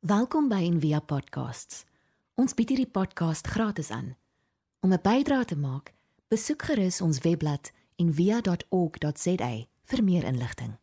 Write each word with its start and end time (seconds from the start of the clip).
Welkom 0.00 0.46
by 0.48 0.62
Envia 0.64 1.02
Podcasts. 1.04 1.82
Ons 2.40 2.54
bied 2.56 2.70
hierdie 2.72 2.88
podcast 2.88 3.44
gratis 3.52 3.90
aan. 3.92 4.14
Om 4.80 4.94
'n 4.96 5.00
bydrae 5.02 5.44
te 5.44 5.56
maak, 5.56 5.92
besoek 6.28 6.62
gerus 6.62 7.00
ons 7.00 7.18
webblad 7.20 7.70
en 7.96 8.14
via.org.za 8.14 9.66
vir 9.84 10.04
meer 10.04 10.24
inligting. 10.24 10.78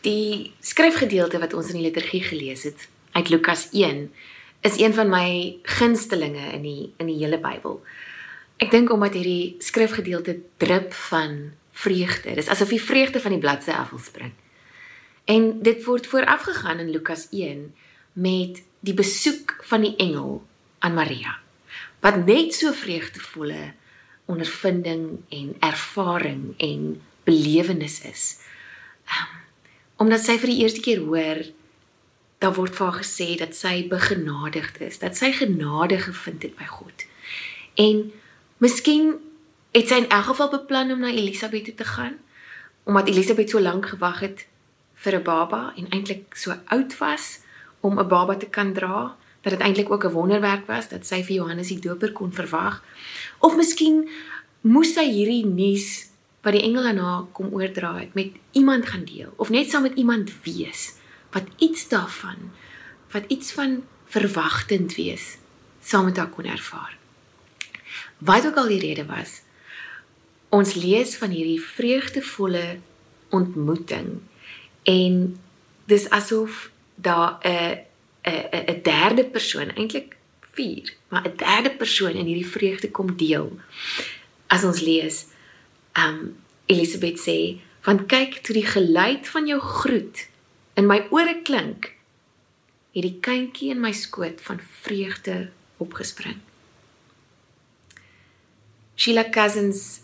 Die 0.00 0.54
skryfgedeelte 0.60 1.38
wat 1.38 1.52
ons 1.52 1.66
in 1.66 1.82
die 1.82 1.90
liturgie 1.90 2.22
gelees 2.22 2.62
het 2.62 2.88
uit 3.12 3.28
Lukas 3.28 3.68
1 3.72 4.12
is 4.60 4.78
een 4.78 4.94
van 4.94 5.10
my 5.10 5.58
gunstelinge 5.62 6.52
in 6.52 6.62
die 6.62 6.94
in 6.96 7.06
die 7.06 7.18
hele 7.18 7.40
Bybel. 7.40 7.82
Ek 8.56 8.70
dink 8.70 8.90
omdat 8.90 9.14
hierdie 9.14 9.56
skrifgedeelte 9.58 10.40
drup 10.56 10.92
van 10.92 11.52
vreugde. 11.72 12.34
Dis 12.34 12.48
asof 12.48 12.68
die 12.68 12.82
vreugde 12.82 13.20
van 13.20 13.30
die 13.30 13.40
bladsy 13.40 13.70
af 13.70 13.90
wil 13.90 13.98
spring. 13.98 14.32
En 15.24 15.62
dit 15.62 15.84
word 15.84 16.06
voorafgegaan 16.06 16.78
in 16.78 16.90
Lukas 16.90 17.28
1 17.30 17.74
met 18.12 18.62
die 18.80 18.94
besoek 18.94 19.56
van 19.64 19.80
die 19.80 19.96
engel 19.96 20.44
aan 20.78 20.94
Maria. 20.94 21.38
Wat 22.00 22.26
net 22.26 22.54
so 22.54 22.72
vreugdevolle 22.72 23.72
ondervinding 24.24 25.20
en 25.28 25.56
ervaring 25.60 26.54
en 26.56 27.02
belewenis 27.24 28.00
is. 28.00 28.36
Um, 29.08 29.32
omdat 30.04 30.24
sy 30.24 30.36
vir 30.40 30.52
die 30.52 30.60
eerste 30.64 30.82
keer 30.84 31.04
hoor 31.04 31.44
daar 32.42 32.56
word 32.56 32.76
vir 32.76 32.86
haar 32.88 33.00
gesê 33.00 33.28
dat 33.40 33.56
sy 33.56 33.86
begenadigd 33.88 34.80
is, 34.84 34.98
dat 35.00 35.16
sy 35.16 35.30
genade 35.32 35.96
gevind 36.02 36.42
het 36.44 36.56
by 36.58 36.66
God. 36.68 37.06
En 37.80 38.10
miskien 38.60 39.14
het 39.72 39.88
sy 39.88 40.02
in 40.02 40.10
elk 40.12 40.28
geval 40.32 40.50
beplan 40.52 40.92
om 40.92 41.00
na 41.04 41.12
Elisabet 41.12 41.70
toe 41.70 41.74
te 41.74 41.88
gaan 41.88 42.20
omdat 42.84 43.08
Elisabet 43.08 43.48
so 43.50 43.60
lank 43.60 43.88
gewag 43.94 44.20
het 44.20 44.44
vir 45.04 45.18
'n 45.18 45.22
baba 45.22 45.72
en 45.76 45.88
eintlik 45.90 46.36
so 46.36 46.56
oud 46.74 46.98
was 46.98 47.40
om 47.80 47.98
'n 47.98 48.08
baba 48.08 48.36
te 48.36 48.48
kan 48.48 48.72
dra, 48.72 49.16
dat 49.42 49.52
dit 49.52 49.60
eintlik 49.60 49.90
ook 49.90 50.04
'n 50.04 50.16
wonderwerk 50.16 50.66
was 50.66 50.88
dat 50.88 51.06
sy 51.06 51.22
vir 51.22 51.36
Johannes 51.36 51.68
die 51.68 51.78
Doper 51.78 52.12
kon 52.12 52.32
verwag. 52.32 52.82
Of 53.38 53.56
miskien 53.56 54.08
moes 54.60 54.94
sy 54.94 55.04
hierdie 55.10 55.44
nuus 55.46 56.08
wat 56.44 56.52
die 56.52 56.62
engel 56.62 56.86
aan 56.88 57.00
haar 57.00 57.24
kom 57.32 57.52
oordra 57.52 57.94
het 57.98 58.14
met 58.14 58.32
iemand 58.52 58.86
gaan 58.86 59.04
deel 59.04 59.32
of 59.36 59.50
net 59.52 59.70
saam 59.70 59.82
met 59.82 59.96
iemand 60.00 60.32
wees 60.44 60.94
wat 61.32 61.44
iets 61.58 61.88
daarvan 61.88 62.52
wat 63.10 63.24
iets 63.28 63.52
van 63.52 63.82
verwagtend 64.04 64.94
wees 64.94 65.36
saam 65.80 66.04
met 66.04 66.16
haar 66.16 66.28
kon 66.28 66.44
ervaar. 66.44 66.96
Wat 68.18 68.46
ook 68.46 68.56
al 68.56 68.68
die 68.72 68.80
rede 68.80 69.04
was, 69.06 69.42
ons 70.48 70.74
lees 70.74 71.16
van 71.16 71.30
hierdie 71.30 71.60
vreugdevolle 71.60 72.78
ontmoeting 73.28 74.20
en 74.84 75.40
dis 75.84 76.10
asof 76.10 76.70
daar 76.94 77.38
'n 77.42 77.78
'n 78.22 78.64
'n 78.70 78.82
derde 78.82 79.24
persoon 79.24 79.70
eintlik 79.74 80.16
4, 80.52 80.94
maar 81.08 81.28
'n 81.28 81.36
derde 81.36 81.70
persoon 81.70 82.14
in 82.14 82.26
hierdie 82.26 82.46
vreugde 82.46 82.90
kom 82.90 83.16
deel. 83.16 83.58
As 84.46 84.64
ons 84.64 84.80
lees 84.80 85.26
um 85.92 86.36
Elisabeth 86.66 87.20
sê, 87.28 87.60
"Want 87.82 88.06
kyk 88.06 88.34
toe 88.34 88.54
die 88.54 88.66
geluid 88.66 89.28
van 89.28 89.46
jou 89.46 89.60
groet 89.60 90.28
in 90.74 90.86
my 90.86 91.06
ore 91.10 91.42
klink, 91.42 91.92
het 92.92 93.02
die 93.02 93.18
kindjie 93.20 93.70
in 93.70 93.80
my 93.80 93.92
skoot 93.92 94.40
van 94.40 94.60
vreugde 94.80 95.50
opgespring." 95.76 96.40
Sheila 98.94 99.30
Cousins 99.30 100.00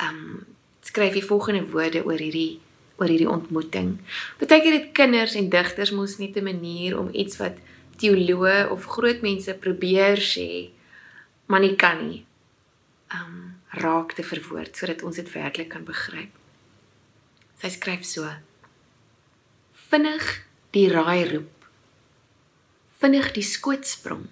um 0.00 0.46
skryf 0.80 1.12
die 1.12 1.24
volgende 1.24 1.66
woorde 1.66 2.04
oor 2.04 2.18
hierdie 2.18 2.60
oor 3.00 3.08
hierdie 3.08 3.30
ontmoeting. 3.30 3.94
Partykeer 4.38 4.76
het 4.76 4.90
kinders 4.96 5.34
en 5.34 5.48
digters 5.52 5.92
mos 5.96 6.18
net 6.18 6.36
'n 6.36 6.44
manier 6.44 6.98
om 6.98 7.08
iets 7.12 7.36
wat 7.40 7.56
teoloë 7.96 8.68
of 8.70 8.84
groot 8.84 9.22
mense 9.22 9.54
probeer 9.54 10.18
sê, 10.20 10.70
maar 11.46 11.60
nie 11.60 11.76
kan 11.76 12.08
nie. 12.08 12.24
Um 13.12 13.58
raak 13.70 14.12
te 14.12 14.22
verwoord 14.22 14.76
sodat 14.76 15.02
ons 15.02 15.16
dit 15.16 15.32
werklik 15.32 15.68
kan 15.68 15.84
begryp. 15.84 16.30
Sy 17.60 17.68
skryf 17.68 18.04
so: 18.04 18.28
Vinnig 19.90 20.44
die 20.70 20.88
raai 20.88 21.24
roep. 21.28 21.66
Vinnig 22.98 23.32
die 23.32 23.42
skoot 23.42 23.86
sprong 23.86 24.28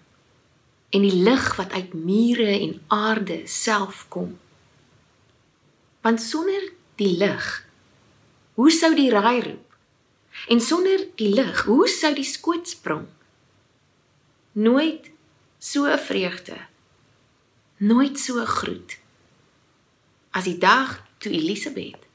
en 0.90 1.04
die 1.04 1.22
lig 1.22 1.56
wat 1.56 1.72
uit 1.72 1.92
mure 1.92 2.48
en 2.48 2.80
aarde 2.88 3.42
self 3.44 4.06
kom. 4.08 4.38
Want 6.00 6.22
sonder 6.22 6.70
die 6.96 7.16
lig 7.16 7.67
hoe 8.58 8.70
sou 8.74 8.90
die 8.98 9.10
raai 9.14 9.40
roep? 9.42 9.76
En 10.50 10.60
sonder 10.60 11.06
die 11.18 11.30
lig, 11.34 11.64
hoe 11.70 11.88
sou 11.88 12.10
die 12.14 12.26
skoot 12.26 12.68
sprong? 12.68 13.06
Nooit 14.52 15.10
so 15.58 15.86
'n 15.86 15.98
vreugde. 15.98 16.58
Nooit 17.78 18.18
so 18.18 18.40
'n 18.40 18.46
groet 18.46 18.98
as 20.30 20.44
die 20.44 20.58
dag 20.58 21.02
toe 21.18 21.32
Elisabet 21.32 22.06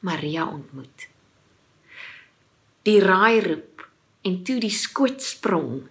Maria 0.00 0.46
ontmoet. 0.46 1.08
Die 2.82 3.00
raai 3.02 3.40
roep 3.44 3.86
en 4.26 4.42
toe 4.42 4.58
die 4.60 4.74
skoot 4.74 5.22
sprong. 5.22 5.86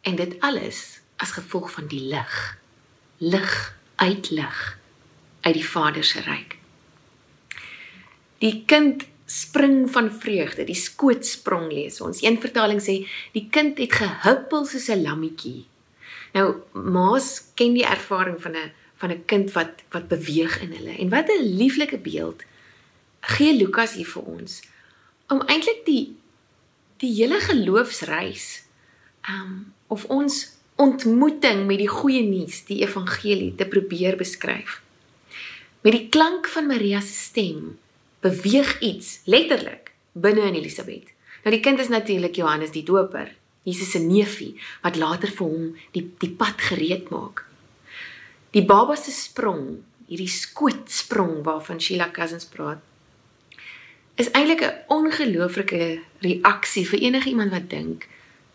En 0.00 0.16
dit 0.16 0.36
alles 0.40 1.00
as 1.16 1.36
gevolg 1.36 1.70
van 1.72 1.86
die 1.86 2.04
lig. 2.12 2.36
Lig 3.18 3.76
uit 3.96 4.30
lig 4.30 4.78
uit 5.40 5.54
die 5.54 5.66
Vader 5.66 6.04
se 6.04 6.20
ryk. 6.20 6.59
Die 8.40 8.62
kind 8.66 9.06
spring 9.30 9.84
van 9.92 10.10
vreugde, 10.10 10.64
die 10.66 10.78
skoot 10.78 11.26
sprong 11.26 11.68
lees 11.70 12.00
ons. 12.02 12.22
Een 12.24 12.40
vertaling 12.42 12.80
sê 12.82 13.04
die 13.36 13.46
kind 13.52 13.78
het 13.78 13.92
gehuppel 14.00 14.64
soos 14.66 14.88
'n 14.88 15.02
lammetjie. 15.02 15.66
Nou 16.34 16.62
ma's 16.72 17.52
ken 17.54 17.74
die 17.74 17.86
ervaring 17.86 18.40
van 18.42 18.56
'n 18.56 18.72
van 18.96 19.10
'n 19.10 19.24
kind 19.26 19.52
wat 19.52 19.82
wat 19.90 20.08
beweeg 20.08 20.62
in 20.62 20.72
hulle. 20.72 20.98
En 20.98 21.08
wat 21.08 21.28
'n 21.28 21.56
lieflike 21.56 21.98
beeld 21.98 22.42
gee 23.20 23.56
Lukas 23.56 23.94
hier 23.94 24.06
vir 24.06 24.22
ons 24.22 24.62
om 25.28 25.42
eintlik 25.46 25.84
die 25.84 26.16
die 27.00 27.12
hele 27.14 27.40
geloofsreis 27.40 28.62
um 29.28 29.72
of 29.86 30.04
ons 30.04 30.58
ontmoeting 30.80 31.66
met 31.66 31.78
die 31.78 31.88
goeie 31.88 32.22
nuus, 32.22 32.64
die 32.64 32.80
evangelie 32.80 33.54
te 33.54 33.66
probeer 33.66 34.16
beskryf. 34.16 34.80
Met 35.80 35.92
die 35.92 36.08
klank 36.08 36.48
van 36.48 36.66
Maria 36.66 37.00
se 37.00 37.12
stem 37.12 37.78
beweeg 38.20 38.78
iets 38.80 39.20
letterlik 39.24 39.92
binne 40.12 40.40
in 40.50 40.58
Elisabet. 40.58 41.12
Nou 41.44 41.54
die 41.54 41.62
kind 41.64 41.80
is 41.80 41.88
natuurlik 41.88 42.36
Johannes 42.36 42.72
die 42.74 42.84
Doper, 42.84 43.32
Jesus 43.62 43.90
se 43.90 43.98
neefie 43.98 44.54
wat 44.82 44.96
later 44.96 45.30
vir 45.32 45.46
hom 45.46 45.70
die 45.94 46.06
die 46.20 46.32
pad 46.32 46.60
gereed 46.70 47.10
maak. 47.12 47.44
Die 48.50 48.64
baba 48.66 48.96
se 48.96 49.12
sprong, 49.14 49.80
hierdie 50.10 50.30
skoot 50.30 50.90
sprong 50.90 51.40
waarvan 51.46 51.80
Sheila 51.80 52.10
Cousins 52.10 52.48
praat, 52.50 52.80
is 54.20 54.30
eintlik 54.36 54.62
'n 54.62 54.74
ongelooflike 54.88 56.00
reaksie 56.20 56.86
vir 56.88 57.00
enige 57.00 57.28
iemand 57.28 57.50
wat 57.50 57.70
dink 57.70 58.08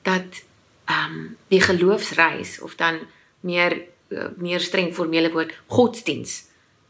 dat 0.03 0.43
ehm 0.85 1.13
um, 1.13 1.37
die 1.47 1.61
geloofsreis 1.61 2.59
of 2.61 2.75
dan 2.75 2.99
meer 3.39 3.81
uh, 4.09 4.29
meer 4.37 4.59
streng 4.59 4.93
formele 4.93 5.31
woord 5.31 5.53
godsdiens 5.67 6.45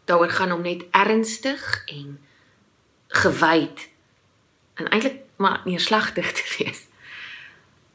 daaroor 0.06 0.30
gaan 0.30 0.52
om 0.52 0.62
net 0.62 0.84
ernstig 0.92 1.84
en 1.86 2.20
gewyd 3.16 3.88
en 4.76 4.90
eintlik 4.92 5.22
maar 5.40 5.62
neerslagtig 5.66 6.32
te 6.32 6.46
wees. 6.58 6.86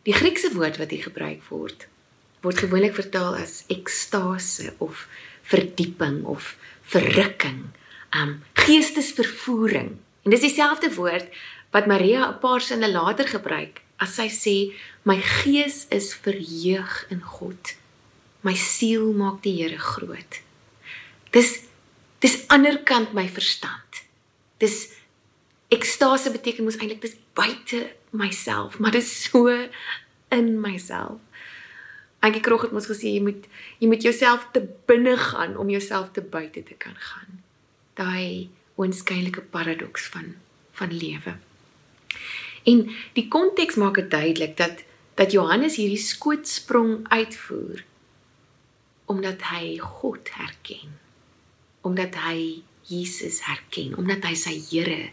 Die 0.08 0.16
Griekse 0.16 0.52
woord 0.56 0.80
wat 0.80 0.90
hier 0.90 1.02
gebruik 1.08 1.44
word 1.48 1.86
word 2.40 2.56
gewoonlik 2.56 2.94
vertaal 2.96 3.34
as 3.36 3.64
ekstase 3.68 4.72
of 4.80 5.04
verdieping 5.50 6.22
of 6.24 6.54
verrukking, 6.88 7.66
um 8.16 8.38
geestesvervoering. 8.64 9.98
En 10.24 10.32
dis 10.32 10.44
dieselfde 10.46 10.88
woord 10.94 11.28
wat 11.70 11.86
Maria 11.86 12.30
'n 12.30 12.38
paar 12.40 12.60
sinne 12.60 12.90
later 12.90 13.28
gebruik 13.28 13.82
as 13.98 14.14
sy 14.14 14.28
sê 14.28 14.56
my 15.04 15.20
gees 15.20 15.86
is 15.90 16.14
verheug 16.14 17.06
in 17.10 17.20
God. 17.20 17.76
My 18.40 18.54
siel 18.54 19.12
maak 19.12 19.42
die 19.42 19.56
Here 19.60 19.78
groot. 19.78 20.40
Dis 21.30 21.60
dis 22.18 22.44
anderkant 22.48 23.12
my 23.12 23.28
verstand. 23.28 24.04
Dis 24.58 24.88
ekstase 25.70 26.32
beteken 26.34 26.66
mos 26.66 26.78
eintlik 26.80 27.02
dis 27.04 27.16
buite 27.38 27.84
myself, 28.10 28.78
maar 28.78 28.94
dis 28.94 29.10
so 29.28 29.48
in 30.34 30.60
myself. 30.60 31.20
Angie 32.20 32.42
Krog 32.44 32.66
het 32.66 32.74
ons 32.76 32.88
gesê 32.90 33.14
jy 33.14 33.22
moet 33.24 33.46
jy 33.80 33.88
moet 33.88 34.04
jouself 34.04 34.48
te 34.54 34.62
binne 34.90 35.14
gaan 35.16 35.56
om 35.56 35.70
jouself 35.72 36.10
te 36.16 36.22
buite 36.22 36.62
te 36.66 36.76
kan 36.76 36.96
gaan. 36.98 37.40
Daai 37.96 38.50
onskynlike 38.80 39.46
paradoks 39.54 40.08
van 40.12 40.34
van 40.76 40.92
lewe. 40.92 41.36
En 42.68 42.82
die 43.16 43.28
konteks 43.28 43.78
maak 43.80 43.96
dit 44.00 44.10
duidelik 44.10 44.56
dat 44.56 44.84
dat 45.20 45.32
Johannes 45.32 45.76
hierdie 45.76 46.00
skootsprong 46.00 47.04
uitvoer 47.12 47.84
omdat 49.10 49.42
hy 49.50 49.78
God 49.82 50.28
herken. 50.38 50.98
Omdat 51.82 52.14
hy 52.22 52.62
Jesus 52.86 53.40
herken, 53.44 53.96
omdat 53.98 54.24
hy 54.24 54.34
sy 54.38 54.54
Here 54.70 55.10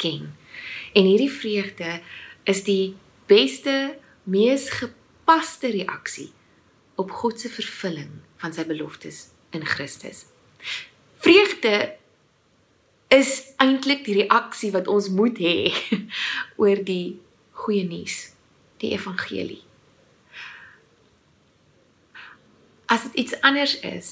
herken. 0.00 0.36
En 0.92 1.04
hierdie 1.04 1.30
vreugde 1.30 2.00
is 2.42 2.64
die 2.64 2.96
beste, 3.26 3.98
mees 4.22 4.70
gepaste 4.70 5.70
reaksie 5.70 6.32
op 6.94 7.10
God 7.10 7.40
se 7.40 7.48
vervulling 7.48 8.10
van 8.36 8.52
sy 8.52 8.66
beloftes 8.66 9.30
in 9.50 9.64
Christus. 9.66 10.26
Vreugde 11.20 11.96
is 13.08 13.52
eintlik 13.56 14.04
die 14.04 14.22
reaksie 14.22 14.70
wat 14.72 14.88
ons 14.88 15.08
moet 15.08 15.38
hê 15.38 15.72
oor 16.60 16.84
die 16.84 17.20
goeie 17.50 17.84
nuus, 17.84 18.32
die 18.80 18.92
evangelie. 18.96 19.62
As 22.90 23.06
dit 23.06 23.26
iets 23.26 23.36
anders 23.46 23.76
is, 23.86 24.08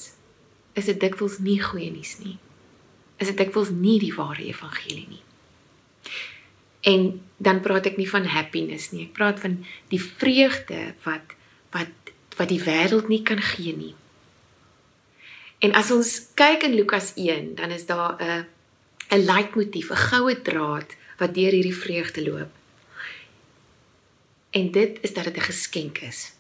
is 0.79 0.87
dit 0.87 1.00
dikwels 1.00 1.40
nie 1.43 1.58
goeie 1.62 1.90
nuus 1.90 2.19
nie. 2.23 2.37
Is 3.19 3.32
dit 3.32 3.38
dikwels 3.40 3.73
nie 3.75 3.99
die 3.99 4.14
ware 4.14 4.44
evangelie 4.46 5.08
nie. 5.08 5.25
En 6.80 7.20
dan 7.36 7.60
praat 7.60 7.86
ek 7.86 7.96
nie 7.96 8.08
van 8.10 8.26
happiness 8.26 8.90
nie. 8.90 9.08
Ek 9.08 9.16
praat 9.19 9.40
van 9.40 9.64
die 9.92 10.02
vreugde 10.02 10.94
wat 11.06 11.34
wat 11.75 11.94
wat 12.38 12.52
die 12.52 12.62
wêreld 12.62 13.08
nie 13.10 13.22
kan 13.26 13.40
gee 13.42 13.75
nie. 13.75 13.94
En 15.58 15.75
as 15.75 15.90
ons 15.90 16.10
kyk 16.38 16.62
in 16.69 16.76
Lukas 16.78 17.12
1, 17.19 17.56
dan 17.58 17.75
is 17.75 17.86
daar 17.86 18.14
'n 18.22 18.46
'n 19.10 19.25
leitmotief, 19.25 19.90
'n 19.90 20.04
goue 20.10 20.42
draad 20.42 20.96
wat 21.19 21.34
deur 21.34 21.52
hierdie 21.52 21.75
vreugde 21.75 22.22
loop. 22.30 22.50
En 24.50 24.70
dit 24.70 24.98
is 25.00 25.14
dat 25.14 25.25
dit 25.25 25.36
'n 25.36 25.50
geskenk 25.50 25.98
is. 25.98 26.32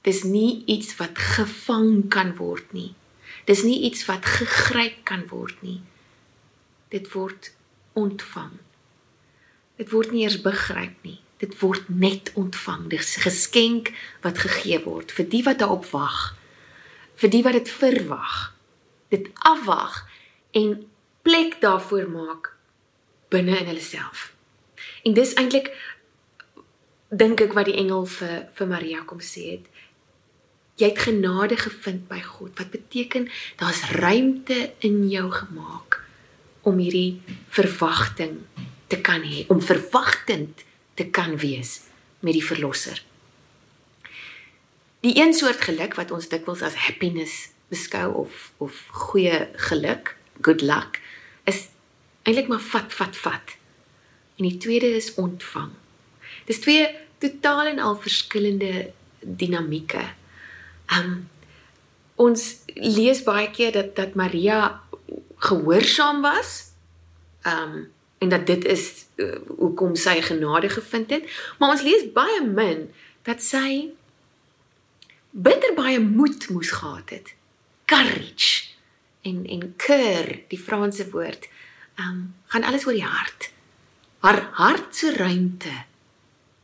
Dis 0.00 0.22
nie 0.22 0.62
iets 0.66 0.96
wat 0.96 1.18
gevang 1.18 2.08
kan 2.08 2.36
word 2.36 2.72
nie. 2.72 2.94
Dis 3.44 3.62
nie 3.62 3.80
iets 3.80 4.04
wat 4.04 4.24
gegryp 4.24 5.04
kan 5.04 5.28
word 5.28 5.62
nie. 5.62 5.80
Dit 6.88 7.12
word 7.12 7.52
ontvang. 7.92 8.52
Dit 9.80 9.94
word 9.94 10.12
nie 10.12 10.26
eers 10.26 10.40
begryp 10.44 10.98
nie. 11.06 11.18
Dit 11.40 11.56
word 11.62 11.88
net 11.88 12.34
ontvang. 12.36 12.90
Dis 12.92 13.16
geskenk 13.22 13.94
wat 14.20 14.42
gegee 14.42 14.76
word 14.84 15.12
vir 15.16 15.28
die 15.32 15.40
wat 15.46 15.62
daarop 15.62 15.86
wag. 15.94 16.34
Vir 17.16 17.32
die 17.32 17.40
wat 17.46 17.56
dit 17.56 17.70
verwag. 17.80 18.34
Dit 19.08 19.30
afwag 19.48 20.02
en 20.52 20.82
plek 21.24 21.56
daarvoor 21.64 22.10
maak 22.12 22.52
binne 23.32 23.56
in 23.56 23.70
hulle 23.72 23.84
self. 23.84 24.32
En 25.06 25.16
dis 25.16 25.32
eintlik 25.40 25.72
dink 27.08 27.40
ek 27.40 27.56
wat 27.56 27.70
die 27.70 27.78
engel 27.80 28.04
vir 28.18 28.50
vir 28.58 28.68
Maria 28.68 29.04
kom 29.08 29.24
sê 29.24 29.46
het. 29.56 29.64
Jy 30.76 30.92
het 30.92 31.06
genade 31.08 31.56
gevind 31.60 32.04
by 32.08 32.20
God. 32.24 32.52
Wat 32.60 32.72
beteken 32.72 33.30
daar's 33.60 33.86
ruimte 33.96 34.74
in 34.84 35.06
jou 35.08 35.30
gemaak 35.32 36.02
om 36.68 36.76
hierdie 36.76 37.22
verwagting 37.48 38.42
te 38.90 38.98
kan 39.00 39.22
hê, 39.22 39.44
om 39.48 39.62
verwagtend 39.62 40.64
te 40.98 41.06
kan 41.06 41.36
wees 41.38 41.78
met 42.20 42.34
die 42.36 42.44
verlosser. 42.44 42.98
Die 45.00 45.16
een 45.16 45.32
soort 45.34 45.62
geluk 45.64 45.94
wat 45.96 46.10
ons 46.12 46.28
dikwels 46.28 46.64
as 46.66 46.76
happiness 46.86 47.48
beskou 47.70 48.10
of 48.24 48.50
of 48.58 48.76
goeie 49.08 49.46
geluk, 49.70 50.16
good 50.42 50.60
luck, 50.60 50.98
is 51.48 51.68
eintlik 52.26 52.50
maar 52.50 52.64
vat 52.72 52.92
vat 52.92 53.16
vat. 53.16 53.54
En 54.36 54.48
die 54.48 54.58
tweede 54.60 54.90
is 54.96 55.14
ontvang. 55.20 55.70
Dis 56.48 56.60
twee 56.60 56.88
totaal 57.22 57.72
en 57.72 57.78
al 57.78 57.96
verskillende 58.00 58.90
dinamieke. 59.20 60.02
Um 60.98 61.28
ons 62.20 62.42
lees 62.74 63.22
baie 63.24 63.48
keer 63.54 63.72
dat 63.72 63.94
dat 63.96 64.18
Maria 64.18 64.82
gehoorsaam 65.48 66.20
was. 66.26 66.72
Um 67.48 67.88
en 68.20 68.28
dat 68.28 68.46
dit 68.46 68.64
is 68.64 68.84
uh, 69.16 69.38
hoekom 69.56 69.96
sy 69.96 70.20
genade 70.20 70.68
gevind 70.68 71.10
het, 71.10 71.24
maar 71.58 71.72
ons 71.72 71.84
lees 71.86 72.04
baie 72.12 72.42
min 72.44 72.90
dat 73.24 73.40
sy 73.42 73.88
bitter 75.30 75.72
baie 75.76 76.00
moed 76.00 76.48
moes 76.52 76.72
gehad 76.76 77.10
het. 77.14 77.32
Courage 77.88 78.68
en 79.24 79.46
en 79.46 79.64
keur, 79.76 80.28
die 80.52 80.60
Franse 80.60 81.08
woord, 81.10 81.48
um 82.00 82.34
gaan 82.52 82.64
alles 82.68 82.86
oor 82.86 82.96
die 82.96 83.06
hart. 83.06 83.50
Haar 84.20 84.42
hart 84.52 84.96
se 84.96 85.14
ruimte 85.16 85.72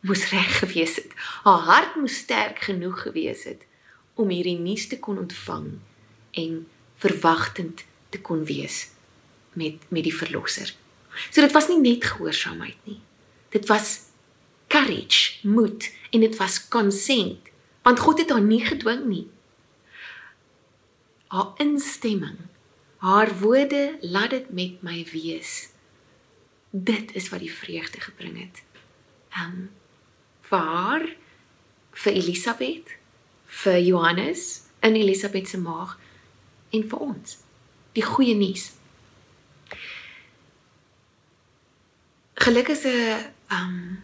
moes 0.04 0.28
reg 0.30 0.58
gewees 0.60 0.96
het. 1.00 1.12
Haar 1.44 1.64
hart 1.70 1.96
moes 1.96 2.20
sterk 2.24 2.66
genoeg 2.68 3.00
gewees 3.08 3.48
het 3.48 3.64
om 4.14 4.28
hierdie 4.32 4.58
nuus 4.58 4.86
te 4.88 4.98
kon 5.00 5.18
ontvang 5.18 5.72
en 6.36 6.66
verwagtend 7.00 7.84
te 8.08 8.20
kon 8.20 8.44
wees 8.44 8.88
met 9.52 9.88
met 9.88 10.04
die 10.04 10.16
verlosser. 10.16 10.72
So 11.30 11.40
dit 11.40 11.52
was 11.52 11.68
nie 11.68 11.80
net 11.80 12.04
gehoorsaamheid 12.04 12.78
nie. 12.84 13.00
Dit 13.54 13.68
was 13.70 14.00
courage, 14.72 15.38
moed 15.46 15.90
en 16.10 16.20
dit 16.20 16.36
was 16.36 16.58
consent, 16.68 17.50
want 17.86 18.02
God 18.02 18.18
het 18.18 18.30
haar 18.30 18.42
nie 18.44 18.64
gedwing 18.64 19.06
nie. 19.06 19.26
Haar 21.32 21.54
instemming, 21.62 22.38
haar 23.02 23.32
woorde, 23.38 23.98
laat 24.00 24.30
dit 24.30 24.50
met 24.50 24.82
my 24.82 25.06
wees. 25.12 25.68
Dit 26.70 27.14
is 27.14 27.28
wat 27.32 27.40
die 27.40 27.52
vreugde 27.52 28.00
gebring 28.00 28.38
het. 28.40 28.62
Ehm 29.36 29.50
um, 29.50 29.66
vir 30.46 30.58
haar 30.58 31.04
vir 31.96 32.12
Elisabeth 32.12 32.92
vir 33.46 33.78
Johannes 33.82 34.62
in 34.80 34.94
Elisabeth 34.94 35.48
se 35.48 35.58
maag 35.58 35.96
en 36.70 36.84
vir 36.88 37.02
ons 37.02 37.38
die 37.96 38.04
goeie 38.04 38.36
nuus 38.38 38.75
geluk 42.44 42.68
is 42.68 42.84
'n 42.84 43.32
um 43.50 44.02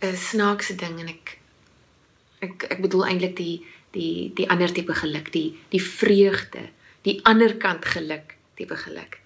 'n 0.00 0.16
snaakse 0.16 0.74
ding 0.74 1.00
en 1.00 1.08
ek 1.08 1.38
ek 2.40 2.66
ek 2.70 2.80
bedoel 2.80 3.06
eintlik 3.06 3.36
die 3.36 3.66
die 3.90 4.32
die 4.34 4.48
ander 4.50 4.72
tipe 4.72 4.94
geluk 4.94 5.32
die 5.32 5.58
die 5.68 5.82
vreugde 5.82 6.70
die 7.02 7.20
ander 7.24 7.56
kant 7.56 7.84
geluk 7.84 8.36
tipe 8.54 8.76
geluk 8.76 9.20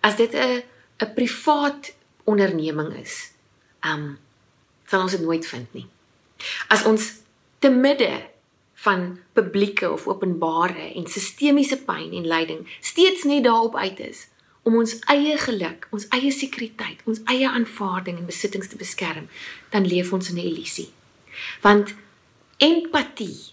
as 0.00 0.16
dit 0.16 0.32
'n 0.34 0.62
'n 1.02 1.14
privaat 1.14 1.94
onderneming 2.24 2.92
is 2.96 3.32
um 3.84 4.18
sal 4.86 5.04
ons 5.04 5.16
dit 5.16 5.24
nooit 5.24 5.46
vind 5.46 5.72
nie. 5.72 5.86
As 6.68 6.84
ons 6.84 7.12
te 7.58 7.70
midde 7.70 8.12
van 8.84 9.18
publieke 9.32 9.88
of 9.92 10.06
openbare 10.06 10.92
en 10.94 11.06
sistemiese 11.08 11.78
pyn 11.86 12.12
en 12.12 12.28
lyding 12.28 12.66
steeds 12.80 13.24
net 13.24 13.44
daarop 13.44 13.76
uit 13.76 14.00
is 14.00 14.26
om 14.64 14.76
ons 14.80 14.96
eie 15.12 15.36
geluk, 15.38 15.88
ons 15.92 16.06
eie 16.16 16.32
sekuriteit, 16.32 17.02
ons 17.04 17.20
eie 17.30 17.48
aanvaarding 17.48 18.18
en 18.18 18.28
besittings 18.28 18.70
te 18.72 18.80
beskerm, 18.80 19.28
dan 19.70 19.86
leef 19.86 20.12
ons 20.12 20.30
in 20.30 20.38
'n 20.40 20.46
illusie. 20.50 20.90
Want 21.60 21.94
empatie 22.58 23.52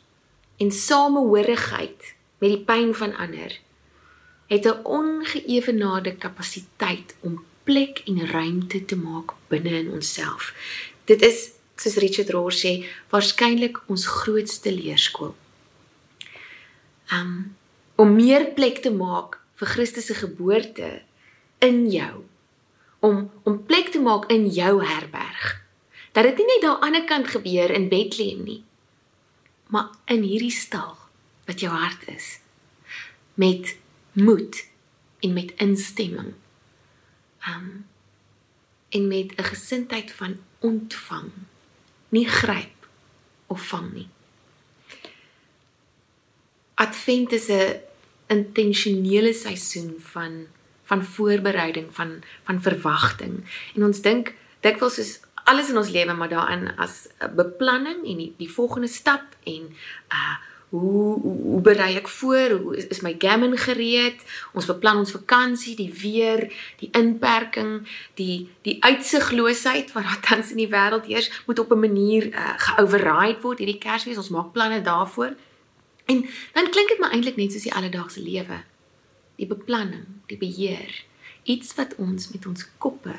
en 0.58 0.72
samehorigheid 0.72 2.16
met 2.40 2.50
die 2.50 2.64
pyn 2.66 2.96
van 2.96 3.16
ander 3.16 3.60
het 4.48 4.66
'n 4.66 4.84
ongeëwenaarde 4.84 6.16
kapasiteit 6.16 7.16
om 7.20 7.44
plek 7.64 8.02
en 8.06 8.28
ruimte 8.28 8.86
te 8.86 8.96
maak 8.96 9.34
binne 9.48 9.70
in 9.70 9.92
onsself. 9.92 10.54
Dit 11.06 11.22
is 11.22 11.50
soos 11.76 11.96
Richard 11.96 12.30
Rohr 12.30 12.54
sê, 12.54 12.86
waarskynlik 13.10 13.82
ons 13.88 14.06
grootste 14.06 14.74
leerskool. 14.74 15.36
Um 17.12 17.56
om 17.96 18.16
meer 18.16 18.46
plek 18.46 18.78
te 18.82 18.92
maak 18.92 19.41
vir 19.62 19.70
Christus 19.70 20.10
se 20.10 20.18
geboorte 20.18 21.02
in 21.62 21.86
jou. 21.92 22.24
Om 23.00 23.30
om 23.44 23.66
plek 23.66 23.92
te 23.94 24.02
maak 24.02 24.26
in 24.34 24.48
jou 24.50 24.82
herberg. 24.86 25.62
Dat 26.12 26.26
dit 26.26 26.42
nie 26.42 26.48
net 26.50 26.64
daar 26.66 26.80
aan 26.82 26.82
die 26.82 27.02
ander 27.02 27.06
kant 27.10 27.28
gebeur 27.30 27.70
in 27.72 27.90
Bethlehem 27.90 28.44
nie, 28.44 28.64
maar 29.72 29.94
in 30.12 30.26
hierdie 30.26 30.52
stal 30.52 30.98
wat 31.46 31.62
jou 31.62 31.72
hart 31.72 32.08
is. 32.10 32.40
Met 33.34 33.78
moed 34.12 34.66
en 35.22 35.34
met 35.34 35.54
instemming. 35.58 36.34
Um 37.48 37.86
en 38.92 39.08
met 39.08 39.38
'n 39.38 39.44
gesindheid 39.44 40.12
van 40.12 40.40
ontvang, 40.60 41.32
nie 42.10 42.28
gryp 42.28 42.88
of 43.48 43.68
vang 43.68 43.94
nie. 43.94 44.10
Advent 46.76 47.32
is 47.32 47.48
'n 47.48 47.91
intentionele 48.32 49.34
seisoen 49.34 49.96
van 50.14 50.46
van 50.92 51.04
voorbereiding, 51.04 51.88
van 51.96 52.20
van 52.44 52.62
verwagting. 52.62 53.44
En 53.76 53.86
ons 53.88 54.02
dink 54.04 54.34
dikwels 54.60 54.98
is 55.00 55.20
alles 55.48 55.70
in 55.72 55.78
ons 55.80 55.90
lewe 55.90 56.14
maar 56.14 56.30
daarin 56.30 56.72
as 56.76 57.08
'n 57.20 57.36
beplanning 57.36 58.06
en 58.06 58.18
die, 58.18 58.34
die 58.38 58.52
volgende 58.52 58.88
stap 58.88 59.36
en 59.44 59.76
uh 60.12 60.38
hoe 60.72 61.20
hoe, 61.20 61.38
hoe 61.42 61.62
berei 61.62 61.96
ek 62.00 62.08
voor? 62.08 62.50
Hoe 62.50 62.76
is, 62.78 62.88
is 62.88 63.02
my 63.04 63.16
gammon 63.20 63.58
gereed? 63.58 64.24
Ons 64.56 64.70
beplan 64.70 65.02
ons 65.02 65.12
vakansie, 65.12 65.76
die 65.76 65.92
weer, 66.02 66.46
die 66.80 66.90
inperking, 66.96 67.82
die 68.20 68.48
die 68.64 68.78
uitsigloosheid 68.80 69.92
wat 69.92 70.24
tans 70.28 70.54
in 70.56 70.62
die 70.64 70.70
wêreld 70.72 71.10
heers, 71.12 71.28
moet 71.46 71.60
op 71.60 71.72
'n 71.72 71.80
manier 71.80 72.32
uh, 72.32 72.54
geoverride 72.58 73.42
word 73.42 73.60
hierdie 73.60 73.82
Kersfees. 73.84 74.18
Ons 74.18 74.32
maak 74.32 74.52
planne 74.52 74.82
daarvoor. 74.82 75.36
En 76.06 76.30
dan 76.54 76.70
klink 76.70 76.90
dit 76.90 77.00
maar 77.00 77.12
eintlik 77.12 77.36
net 77.36 77.52
soos 77.52 77.68
die 77.68 77.74
alledaagse 77.74 78.22
lewe. 78.22 78.64
Die 79.36 79.48
beplanning, 79.48 80.06
die 80.28 80.38
beheer, 80.38 81.04
iets 81.44 81.76
wat 81.76 81.96
ons 81.96 82.30
met 82.34 82.46
ons 82.46 82.66
koppe 82.78 83.16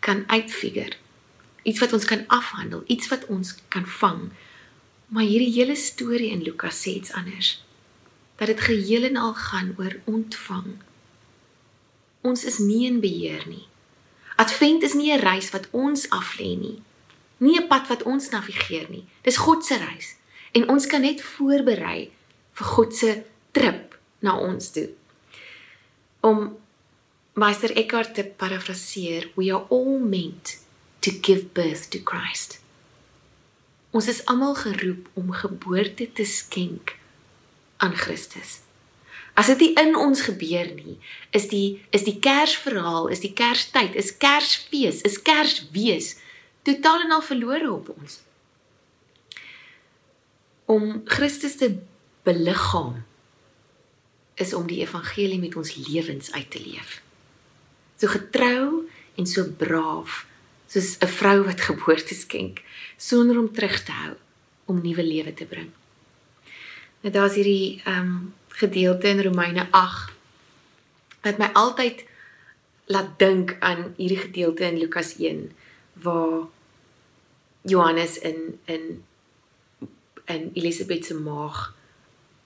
kan 0.00 0.24
uitfigure. 0.26 0.96
Iets 1.62 1.78
wat 1.82 1.92
ons 1.92 2.04
kan 2.04 2.26
afhandel, 2.26 2.82
iets 2.86 3.08
wat 3.08 3.26
ons 3.26 3.54
kan 3.68 3.86
vang. 3.86 4.28
Maar 5.06 5.26
hierdie 5.26 5.52
hele 5.52 5.74
storie 5.74 6.30
in 6.30 6.42
Lukas 6.42 6.82
sê 6.82 6.96
iets 6.98 7.12
anders. 7.12 7.62
Dat 8.36 8.46
dit 8.46 8.60
geheel 8.60 9.08
en 9.10 9.16
al 9.16 9.34
gaan 9.34 9.74
oor 9.78 9.98
ontvang. 10.04 10.76
Ons 12.20 12.44
is 12.44 12.58
nie 12.58 12.86
in 12.86 13.00
beheer 13.00 13.46
nie. 13.48 13.66
Advent 14.36 14.82
is 14.82 14.94
nie 14.94 15.12
'n 15.12 15.20
reis 15.20 15.50
wat 15.50 15.68
ons 15.70 16.08
aflê 16.10 16.58
nie. 16.58 16.82
Nie 17.38 17.60
'n 17.60 17.66
pad 17.66 17.88
wat 17.88 18.02
ons 18.02 18.28
navigeer 18.30 18.90
nie. 18.90 19.04
Dis 19.22 19.36
God 19.36 19.64
se 19.64 19.76
reis 19.76 20.16
en 20.56 20.68
ons 20.72 20.86
kan 20.88 21.04
net 21.04 21.20
voorberei 21.36 22.10
vir 22.56 22.70
God 22.74 22.94
se 22.96 23.10
trip 23.56 23.96
na 24.24 24.36
ons 24.40 24.70
toe. 24.72 24.88
Om 26.24 26.48
Meister 27.36 27.74
Eckhart 27.76 28.14
te 28.16 28.24
parafraseer, 28.24 29.28
we 29.36 29.50
are 29.52 29.66
all 29.68 29.98
meant 30.00 30.56
to 31.04 31.10
give 31.10 31.52
birth 31.52 31.90
to 31.92 32.00
Christ. 32.00 32.60
Ons 33.92 34.08
is 34.08 34.22
almal 34.24 34.56
geroep 34.56 35.10
om 35.14 35.34
geboorte 35.36 36.08
te 36.12 36.24
skenk 36.24 36.96
aan 37.76 37.92
Christus. 37.96 38.62
As 39.36 39.50
dit 39.52 39.66
nie 39.66 39.72
in 39.76 39.92
ons 40.00 40.22
gebeur 40.24 40.70
nie, 40.72 40.96
is 41.36 41.50
die 41.52 41.82
is 41.92 42.06
die 42.08 42.16
Kersverhaal, 42.24 43.10
is 43.12 43.20
die 43.20 43.34
Kerstyd, 43.36 43.92
is 43.92 44.14
Kersfees, 44.16 45.02
is 45.04 45.20
Kerswees 45.20 46.14
totaal 46.64 47.04
en 47.04 47.12
al 47.18 47.24
verlore 47.24 47.68
op 47.72 47.92
ons. 47.92 48.22
Om 50.66 51.02
Christus 51.04 51.56
te 51.56 51.78
beliggaam 52.26 53.04
is 54.34 54.54
om 54.54 54.66
die 54.68 54.82
evangelie 54.82 55.38
met 55.40 55.56
ons 55.56 55.74
lewens 55.86 56.32
uit 56.32 56.50
te 56.50 56.60
leef. 56.60 57.00
So 57.96 58.10
getrou 58.12 58.88
en 59.16 59.26
so 59.26 59.46
braaf 59.56 60.26
soos 60.66 60.96
'n 61.00 61.08
vrou 61.08 61.44
wat 61.44 61.60
geboorte 61.60 62.14
skenk 62.14 62.62
sonder 62.96 63.38
om 63.38 63.52
terug 63.52 63.82
te 63.82 63.92
hou 63.92 64.14
om 64.64 64.80
nuwe 64.82 65.02
lewe 65.02 65.34
te 65.34 65.46
bring. 65.46 65.70
Nou 67.00 67.12
daar's 67.14 67.34
hierdie 67.34 67.82
ehm 67.84 67.98
um, 67.98 68.34
gedeelte 68.48 69.08
in 69.08 69.22
Romeine 69.22 69.68
8 69.70 70.12
wat 71.22 71.38
my 71.38 71.50
altyd 71.52 72.04
laat 72.86 73.18
dink 73.18 73.56
aan 73.60 73.94
hierdie 73.96 74.18
gedeelte 74.18 74.64
in 74.64 74.78
Lukas 74.78 75.16
1 75.18 75.52
waar 75.92 76.46
Johannes 77.62 78.18
in 78.18 78.58
in 78.64 79.04
in 80.32 80.50
Elisabeth 80.54 81.08
se 81.08 81.14
maag 81.14 81.74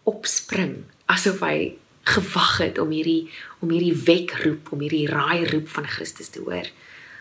opspring 0.09 0.83
asof 1.11 1.43
hy 1.45 1.77
gewag 2.11 2.59
het 2.59 2.79
om 2.81 2.91
hierdie 2.95 3.29
om 3.61 3.71
hierdie 3.73 3.97
wekroep 4.07 4.73
om 4.73 4.81
hierdie 4.85 5.07
raai 5.11 5.45
roep 5.51 5.69
van 5.69 5.89
Christus 5.89 6.33
te 6.33 6.43
hoor 6.45 6.69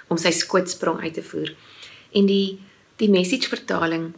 om 0.10 0.18
sy 0.18 0.32
skootsprong 0.34 1.04
uit 1.04 1.14
te 1.20 1.24
voer. 1.24 1.54
En 2.16 2.26
die 2.30 2.60
die 3.00 3.12
message 3.12 3.48
vertaling 3.48 4.10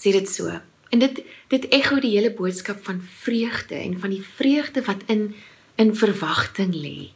sê 0.00 0.12
dit 0.14 0.28
so. 0.30 0.52
En 0.94 1.02
dit 1.02 1.20
dit 1.52 1.66
ekho 1.74 1.98
die 2.00 2.14
hele 2.14 2.32
boodskap 2.36 2.80
van 2.86 3.02
vreugde 3.02 3.76
en 3.76 3.98
van 4.00 4.14
die 4.14 4.22
vreugde 4.22 4.84
wat 4.86 5.04
in 5.12 5.34
in 5.76 5.92
verwagting 5.96 6.72
lê. 6.72 7.10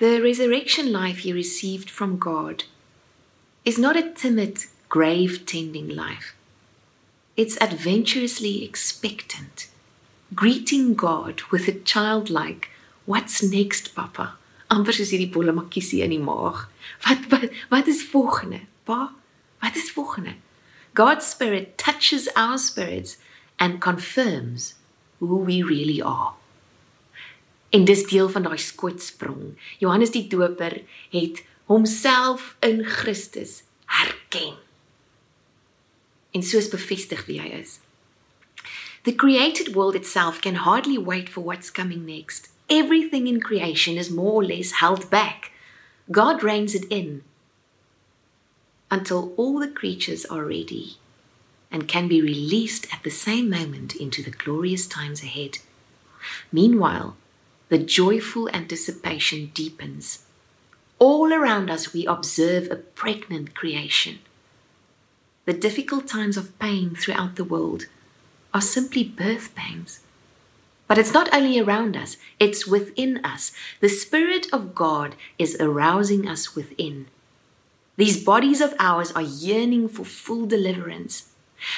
The 0.00 0.18
resurrection 0.20 0.90
life 0.92 1.24
you 1.24 1.36
received 1.36 1.90
from 1.90 2.18
God 2.18 2.66
is 3.62 3.76
not 3.76 3.96
a 3.96 4.12
timid 4.16 4.66
grave 4.88 5.44
tending 5.44 5.92
life. 5.92 6.34
It's 7.40 7.56
adventurously 7.58 8.62
expectant, 8.68 9.68
greeting 10.34 10.92
God 10.94 11.40
with 11.50 11.68
a 11.68 11.72
childlike, 11.72 12.68
what's 13.06 13.42
next, 13.42 13.94
Papa? 13.94 14.26
amper 14.70 14.92
soos 14.94 15.10
hierdie 15.14 15.30
bolle 15.32 15.54
makiesie 15.56 16.02
in 16.04 16.12
die 16.14 16.20
maag. 16.22 16.66
Wat 17.06 17.24
wat 17.32 17.48
wat 17.72 17.88
is 17.88 18.04
volgende? 18.12 18.60
Pa, 18.84 18.98
wat 19.64 19.80
is 19.80 19.88
volgende? 19.96 20.36
God's 20.94 21.30
spirit 21.32 21.78
touches 21.78 22.28
our 22.36 22.58
spirits 22.58 23.16
and 23.58 23.80
confirms 23.80 24.74
who 25.18 25.40
we 25.48 25.62
really 25.62 26.00
are. 26.02 26.34
En 27.72 27.88
dis 27.88 28.04
deel 28.12 28.28
van 28.28 28.44
daai 28.44 28.60
skootsprong. 28.60 29.54
Johannes 29.78 30.12
die 30.12 30.26
Doper 30.28 30.82
het 31.16 31.44
homself 31.72 32.56
in 32.60 32.84
Christus 32.84 33.62
herken. 33.86 34.60
En 36.32 36.42
soos 36.42 36.68
bevestig 36.68 37.26
wie 37.26 37.40
hy 37.40 37.48
is. 37.60 37.78
The 39.04 39.12
created 39.12 39.74
world 39.74 39.94
itself 39.94 40.40
can 40.40 40.56
hardly 40.56 40.98
wait 40.98 41.28
for 41.28 41.40
what's 41.40 41.70
coming 41.70 42.04
next. 42.04 42.48
Everything 42.68 43.26
in 43.26 43.40
creation 43.40 43.96
is 43.96 44.10
more 44.10 44.42
or 44.42 44.44
less 44.44 44.72
held 44.72 45.10
back. 45.10 45.52
God 46.10 46.42
reins 46.42 46.74
it 46.74 46.84
in 46.90 47.22
until 48.90 49.32
all 49.36 49.58
the 49.58 49.68
creatures 49.68 50.24
are 50.26 50.44
ready 50.44 50.96
and 51.70 51.86
can 51.86 52.08
be 52.08 52.20
released 52.20 52.92
at 52.92 53.02
the 53.04 53.10
same 53.10 53.48
moment 53.48 53.94
into 53.94 54.22
the 54.22 54.30
glorious 54.30 54.86
times 54.86 55.22
ahead. 55.22 55.58
Meanwhile, 56.52 57.16
the 57.68 57.78
joyful 57.78 58.48
anticipation 58.50 59.52
deepens. 59.54 60.24
All 60.98 61.32
around 61.32 61.70
us, 61.70 61.92
we 61.92 62.04
observe 62.04 62.68
a 62.70 62.76
pregnant 62.76 63.54
creation. 63.54 64.18
The 65.50 65.58
difficult 65.58 66.06
times 66.06 66.36
of 66.36 66.56
pain 66.60 66.94
throughout 66.94 67.34
the 67.34 67.42
world 67.42 67.86
are 68.54 68.60
simply 68.60 69.02
birth 69.02 69.52
pangs. 69.56 69.98
But 70.86 70.96
it's 70.96 71.12
not 71.12 71.28
only 71.34 71.58
around 71.58 71.96
us, 71.96 72.16
it's 72.38 72.68
within 72.68 73.18
us. 73.24 73.50
The 73.80 73.88
Spirit 73.88 74.46
of 74.52 74.76
God 74.76 75.16
is 75.40 75.56
arousing 75.58 76.28
us 76.28 76.54
within. 76.54 77.08
These 77.96 78.22
bodies 78.22 78.60
of 78.60 78.76
ours 78.78 79.10
are 79.10 79.22
yearning 79.22 79.88
for 79.88 80.04
full 80.04 80.46
deliverance. 80.46 81.32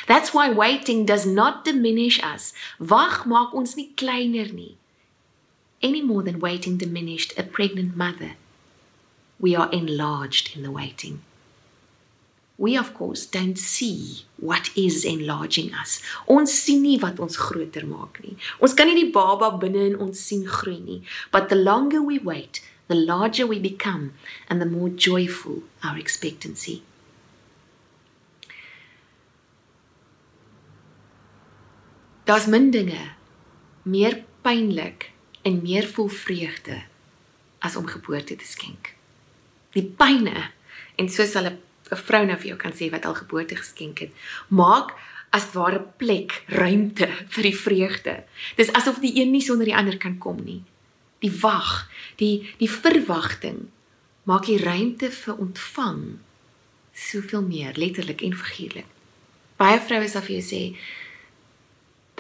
That's 0.07 0.35
why 0.35 0.51
waiting 0.51 1.07
does 1.07 1.25
not 1.25 1.65
diminish 1.65 2.23
us. 2.23 2.53
Wag 2.79 3.25
maak 3.25 3.55
ons 3.55 3.75
nie 3.75 3.95
kleiner 3.97 4.53
nie. 4.53 4.77
Any 5.81 6.03
more 6.03 6.23
than 6.23 6.41
waiting 6.41 6.77
diminished 6.77 7.33
a 7.39 7.43
pregnant 7.43 7.97
mother. 7.97 8.33
We 9.41 9.57
are 9.57 9.73
enlarged 9.73 10.55
in 10.55 10.63
the 10.63 10.71
waiting. 10.71 11.23
We 12.63 12.77
of 12.79 12.95
course 12.95 13.27
don't 13.27 13.59
see 13.59 14.25
what 14.39 14.71
is 14.77 15.05
enlarging 15.05 15.73
us. 15.75 15.99
Ons 16.31 16.55
sien 16.55 16.85
nie 16.85 16.99
wat 17.03 17.19
ons 17.19 17.35
groter 17.35 17.83
maak 17.91 18.21
nie. 18.23 18.37
Ons 18.63 18.77
kan 18.79 18.87
nie 18.87 19.01
die 19.01 19.11
baba 19.11 19.49
binne 19.59 19.83
in 19.91 19.97
ons 19.99 20.21
sien 20.29 20.45
groei 20.47 20.79
nie. 20.79 21.01
But 21.35 21.49
the 21.51 21.59
longer 21.59 21.99
we 22.07 22.21
wait, 22.23 22.61
the 22.87 22.95
larger 22.95 23.49
we 23.51 23.59
become 23.59 24.13
and 24.49 24.63
the 24.63 24.71
more 24.71 24.91
joyful 24.95 25.65
our 25.83 25.99
expectancy. 25.99 26.85
Daar's 32.31 32.47
min 32.47 32.71
dinge 32.71 33.03
meer 33.83 34.21
pynlik 34.47 35.11
en 35.43 35.59
meer 35.67 35.91
vol 35.99 36.07
vreugde 36.15 36.79
as 37.59 37.75
om 37.75 37.91
geboorte 37.91 38.39
te 38.39 38.47
skenk. 38.47 38.95
Die 39.75 39.83
pyne 39.83 40.53
en 40.95 41.11
soos 41.11 41.35
hulle 41.35 41.57
'n 41.93 41.97
vrou 41.97 42.25
nou 42.27 42.37
vir 42.39 42.49
jou 42.49 42.59
kan 42.59 42.73
sê 42.73 42.91
wat 42.91 43.05
al 43.07 43.15
geboorte 43.15 43.57
geskenk 43.57 43.99
het, 43.99 44.13
maak 44.49 44.93
as 45.31 45.53
ware 45.53 45.81
plek, 45.97 46.43
ruimte 46.47 47.09
vir 47.29 47.43
die 47.43 47.57
vreugde. 47.57 48.25
Dis 48.57 48.73
asof 48.73 49.01
die 49.01 49.21
een 49.21 49.31
nie 49.33 49.41
sonder 49.41 49.69
die 49.69 49.77
ander 49.77 49.97
kan 49.97 50.19
kom 50.19 50.45
nie. 50.45 50.63
Die 51.25 51.33
wag, 51.41 51.89
die 52.17 52.55
die 52.59 52.71
verwagting 52.71 53.69
maak 54.29 54.47
die 54.47 54.59
ruimte 54.61 55.11
vir 55.11 55.39
ontvang 55.41 56.03
soveel 56.95 57.43
meer 57.43 57.79
letterlik 57.81 58.23
en 58.23 58.37
figuurlik. 58.37 58.87
Baie 59.57 59.81
vroue 59.81 60.09
sal 60.09 60.25
vir 60.27 60.37
jou 60.39 60.45
sê 60.47 60.63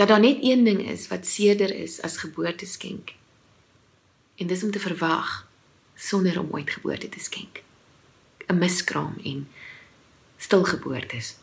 dat 0.00 0.09
daar 0.09 0.23
net 0.23 0.41
een 0.43 0.64
ding 0.64 0.81
is 0.88 1.09
wat 1.12 1.29
seerder 1.29 1.75
is 1.75 2.00
as 2.02 2.23
geboorte 2.23 2.67
skenk. 2.67 3.14
En 4.41 4.49
dis 4.49 4.64
om 4.64 4.73
te 4.73 4.81
verwag 4.81 5.43
sonder 5.95 6.41
om 6.41 6.49
ooit 6.50 6.71
geboorte 6.71 7.09
te 7.09 7.21
skenk. 7.21 7.62
'n 8.47 8.59
miskraam 8.59 9.15
en 9.25 9.49
stilgeboortes. 10.37 11.37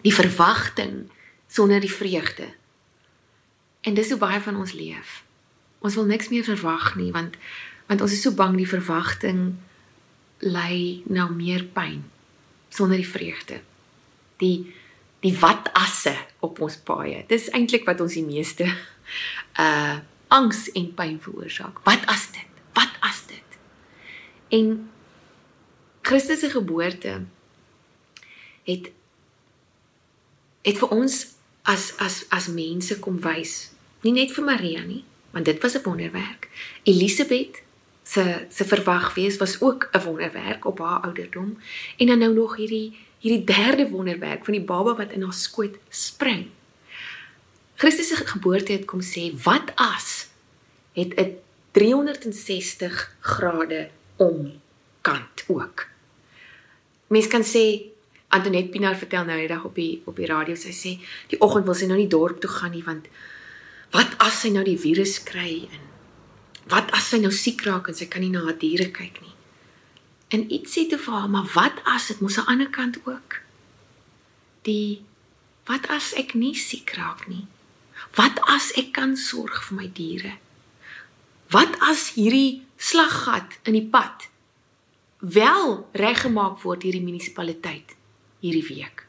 Die 0.00 0.14
verwagting 0.14 1.10
sonder 1.46 1.80
die 1.80 1.92
vreugde. 1.92 2.48
En 3.80 3.94
dis 3.94 4.08
hoe 4.08 4.18
baie 4.18 4.40
van 4.40 4.56
ons 4.56 4.72
leef. 4.72 5.22
Ons 5.78 5.94
wil 5.94 6.04
niks 6.04 6.28
meer 6.28 6.44
verwag 6.44 6.94
nie 6.96 7.12
want 7.12 7.36
want 7.86 8.00
ons 8.00 8.12
is 8.12 8.22
so 8.22 8.30
bang 8.30 8.54
die 8.56 8.68
verwagting 8.68 9.56
lei 10.38 11.02
na 11.06 11.26
meer 11.28 11.64
pyn 11.64 12.04
sonder 12.68 12.96
die 12.96 13.08
vreugde. 13.08 13.60
Die 14.36 14.74
die 15.20 15.34
wat 15.36 15.68
asse 15.76 16.14
op 16.40 16.60
ons 16.60 16.76
paaie. 16.76 17.24
Dis 17.28 17.50
eintlik 17.50 17.84
wat 17.84 18.00
ons 18.00 18.14
die 18.16 18.24
meeste 18.24 18.68
uh 19.66 19.98
angs 20.30 20.68
en 20.78 20.92
pyn 20.94 21.16
veroorsaak. 21.18 21.80
Wat 21.82 22.04
as 22.06 22.28
dit? 22.30 22.60
Wat 22.78 22.92
as 23.02 23.24
dit? 23.26 23.56
En 24.54 24.68
Christus 26.02 26.40
se 26.40 26.50
geboorte 26.50 27.24
het 28.64 28.90
het 30.62 30.78
vir 30.78 30.88
ons 30.92 31.26
as 31.62 31.92
as 31.98 32.24
as 32.28 32.48
mense 32.52 32.98
kom 32.98 33.20
wys. 33.24 33.70
Nie 34.04 34.12
net 34.12 34.32
vir 34.36 34.44
Maria 34.44 34.82
nie, 34.84 35.04
want 35.32 35.44
dit 35.44 35.62
was 35.62 35.76
'n 35.76 35.82
wonderwerk. 35.84 36.48
Elisabeth 36.82 37.62
se 38.02 38.46
se 38.48 38.64
verwag 38.64 39.14
wees 39.14 39.36
was 39.36 39.60
ook 39.60 39.88
'n 39.92 40.04
wonderwerk 40.04 40.64
op 40.64 40.78
haar 40.78 41.00
ouderdom 41.00 41.58
en 41.96 42.06
dan 42.06 42.18
nou 42.18 42.34
nog 42.34 42.56
hierdie 42.56 42.96
hierdie 43.18 43.44
derde 43.44 43.88
wonderwerk 43.88 44.44
van 44.44 44.54
die 44.54 44.64
baba 44.64 44.94
wat 44.96 45.12
in 45.12 45.22
haar 45.22 45.32
skoot 45.32 45.76
spring. 45.88 46.48
Christus 47.74 48.08
se 48.08 48.16
geboorte 48.16 48.72
het 48.72 48.84
kom 48.84 49.00
sê 49.00 49.42
wat 49.42 49.72
as 49.74 50.28
het 50.92 51.14
'n 51.20 51.36
360 51.70 53.16
grade 53.20 53.90
om 54.16 54.60
kant 55.06 55.44
ook. 55.48 55.86
Mens 57.10 57.26
kan 57.26 57.44
sê 57.44 57.90
Antoinette 58.30 58.70
Pinaar 58.70 58.96
vertel 58.96 59.24
nou 59.26 59.38
die 59.40 59.50
dag 59.50 59.64
op 59.66 59.74
die 59.74 60.02
op 60.06 60.16
die 60.16 60.28
radio 60.30 60.54
sy 60.54 60.70
sê 60.76 60.92
die 61.32 61.40
oggend 61.42 61.66
wil 61.66 61.74
sy 61.74 61.88
nou 61.90 61.98
nie 61.98 62.10
dorp 62.10 62.38
toe 62.40 62.50
gaan 62.50 62.70
nie 62.76 62.84
want 62.86 63.08
wat 63.96 64.14
as 64.22 64.44
sy 64.44 64.52
nou 64.54 64.62
die 64.66 64.78
virus 64.78 65.16
kry 65.26 65.66
en 65.66 65.88
wat 66.70 66.92
as 66.94 67.10
sy 67.10 67.18
nou 67.18 67.32
siek 67.34 67.64
raak 67.66 67.90
en 67.90 67.98
sy 67.98 68.06
kan 68.06 68.22
nie 68.22 68.30
na 68.30 68.44
haar 68.46 68.58
diere 68.60 68.86
kyk 68.94 69.18
nie. 69.24 69.34
En 70.30 70.46
iets 70.54 70.76
sê 70.76 70.84
te 70.86 70.98
vir 71.02 71.14
haar, 71.16 71.30
maar 71.30 71.48
wat 71.56 71.80
as 71.90 72.06
dit 72.12 72.20
mos 72.22 72.38
aan 72.38 72.44
die 72.44 72.52
ander 72.52 72.70
kant 72.70 73.00
ook? 73.02 73.40
Die 74.68 75.02
wat 75.66 75.90
as 75.90 76.12
ek 76.18 76.36
nie 76.38 76.54
siek 76.54 76.94
raak 76.94 77.26
nie? 77.26 77.48
Wat 78.14 78.38
as 78.50 78.70
ek 78.78 78.94
kan 78.94 79.16
sorg 79.18 79.58
vir 79.66 79.80
my 79.80 79.90
diere? 79.94 80.36
Wat 81.50 81.74
as 81.82 82.12
hierdie 82.14 82.62
slaggat 82.78 83.58
in 83.66 83.74
die 83.74 83.88
pad 83.90 84.29
wel 85.20 85.88
reggemaak 85.92 86.60
word 86.64 86.82
hierdie 86.82 87.04
munisipaliteit 87.04 87.96
hierdie 88.40 88.66
week? 88.68 89.06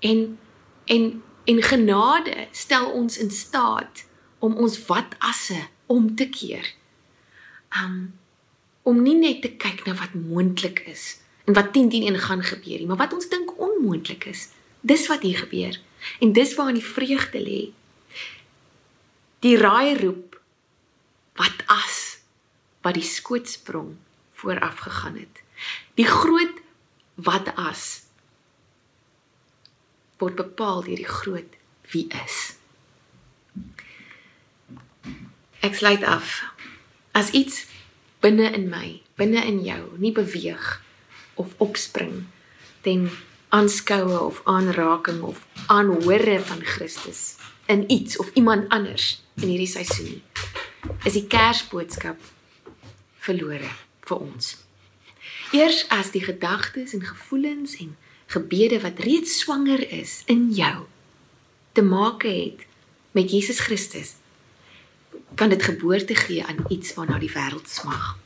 En 0.00 0.38
en 0.84 1.22
en 1.44 1.62
genade 1.62 2.46
stel 2.52 2.90
ons 2.92 3.18
in 3.18 3.30
staat 3.30 4.04
om 4.38 4.54
ons 4.54 4.76
wat 4.86 5.16
asse 5.18 5.58
om 5.86 6.14
te 6.14 6.28
keer. 6.28 6.74
Um 7.84 8.18
om 8.82 9.02
nie 9.02 9.14
net 9.14 9.42
te 9.44 9.50
kyk 9.60 9.84
na 9.86 9.92
wat 9.94 10.14
moontlik 10.16 10.80
is 10.88 11.20
en 11.44 11.54
wat 11.54 11.72
10 11.72 11.90
10 11.90 12.16
gaan 12.18 12.42
gebeur 12.42 12.78
nie, 12.78 12.86
maar 12.86 13.00
wat 13.00 13.12
ons 13.12 13.28
dink 13.28 13.52
onmoontlik 13.60 14.24
is. 14.24 14.48
Dis 14.80 15.06
wat 15.06 15.22
hier 15.22 15.38
gebeur. 15.38 15.76
En 16.20 16.32
dis 16.32 16.54
waar 16.54 16.68
in 16.68 16.78
die 16.80 16.84
vreugde 16.84 17.40
lê. 17.40 17.60
Die 19.44 19.56
raai 19.56 19.96
roep 20.00 20.40
wat 21.36 21.64
as 21.66 21.98
wat 22.80 22.96
die 22.96 23.04
skootsprong 23.04 23.96
vooraf 24.40 24.78
gegaan 24.86 25.16
het. 25.20 25.42
Die 25.94 26.08
groot 26.08 26.60
wat 27.14 27.52
as 27.54 28.02
word 30.20 30.36
bepaal 30.36 30.84
deur 30.84 31.00
die 31.00 31.08
groot 31.08 31.56
wie 31.92 32.06
is. 32.24 32.38
Ek 35.64 35.76
sluit 35.76 36.04
af. 36.04 36.40
As 37.16 37.32
iets 37.36 37.66
binne 38.24 38.48
in 38.56 38.68
my, 38.72 39.00
binne 39.20 39.42
in 39.44 39.60
jou 39.64 39.82
nie 40.00 40.12
beweeg 40.16 40.78
of 41.40 41.56
opspring 41.58 42.24
ten 42.84 43.08
aanskoue 43.52 44.20
of 44.20 44.40
aanraking 44.48 45.20
of 45.26 45.44
aanhore 45.66 46.38
van 46.40 46.64
Christus 46.64 47.36
in 47.66 47.84
iets 47.92 48.16
of 48.16 48.30
iemand 48.38 48.68
anders 48.68 49.20
in 49.40 49.48
hierdie 49.48 49.68
seisoen 49.68 50.12
nie, 50.14 50.22
is 51.04 51.16
die 51.16 51.26
Kersboodskap 51.28 52.20
verlore 53.20 53.68
vir 54.10 54.22
ons. 54.26 54.54
Eers 55.56 55.84
as 55.94 56.12
die 56.14 56.24
gedagtes 56.24 56.94
en 56.96 57.04
gevoelens 57.06 57.78
en 57.82 57.96
gebede 58.30 58.78
wat 58.84 59.02
reeds 59.06 59.40
swanger 59.42 59.82
is 59.90 60.22
in 60.30 60.50
jou 60.54 60.86
te 61.72 61.82
maak 61.82 62.22
het 62.22 62.66
met 63.10 63.30
Jesus 63.30 63.58
Christus 63.58 64.14
kan 65.34 65.48
dit 65.48 65.62
geboorte 65.62 66.14
gee 66.14 66.44
aan 66.44 66.64
iets 66.68 66.94
waarna 66.94 67.18
die 67.18 67.30
wêreld 67.30 67.68
smag. 67.70 68.16